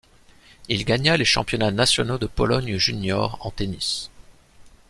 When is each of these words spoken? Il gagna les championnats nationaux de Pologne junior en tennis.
Il 0.67 0.83
gagna 0.83 1.15
les 1.15 1.25
championnats 1.25 1.69
nationaux 1.69 2.17
de 2.17 2.25
Pologne 2.25 2.75
junior 2.77 3.37
en 3.41 3.51
tennis. 3.51 4.09